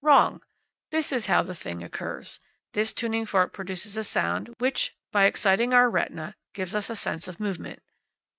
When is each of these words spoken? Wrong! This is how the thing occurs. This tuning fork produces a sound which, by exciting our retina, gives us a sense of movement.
Wrong! 0.03 0.41
This 0.89 1.11
is 1.11 1.27
how 1.27 1.43
the 1.43 1.53
thing 1.53 1.83
occurs. 1.83 2.39
This 2.73 2.91
tuning 2.91 3.23
fork 3.27 3.53
produces 3.53 3.95
a 3.97 4.03
sound 4.03 4.49
which, 4.57 4.95
by 5.11 5.25
exciting 5.25 5.75
our 5.75 5.91
retina, 5.91 6.33
gives 6.55 6.73
us 6.73 6.89
a 6.89 6.95
sense 6.95 7.27
of 7.27 7.39
movement. 7.39 7.81